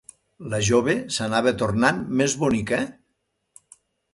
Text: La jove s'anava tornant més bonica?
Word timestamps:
La 0.53 0.59
jove 0.69 0.95
s'anava 1.17 1.53
tornant 1.63 1.99
més 2.23 2.35
bonica? 2.45 2.81